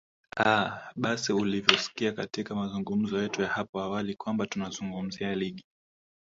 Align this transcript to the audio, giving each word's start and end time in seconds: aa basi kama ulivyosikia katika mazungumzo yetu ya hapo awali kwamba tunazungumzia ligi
aa 0.37 0.91
basi 0.95 1.27
kama 1.27 1.41
ulivyosikia 1.41 2.11
katika 2.11 2.55
mazungumzo 2.55 3.21
yetu 3.21 3.41
ya 3.41 3.47
hapo 3.47 3.79
awali 3.79 4.15
kwamba 4.15 4.45
tunazungumzia 4.47 5.35
ligi 5.35 5.63